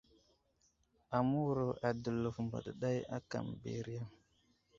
Aməwuro 1.17 1.67
a 1.87 1.89
Dəlov 2.01 2.35
mbeɗeɗay 2.45 2.97
aka 3.15 3.37
aməberiya. 3.41 4.03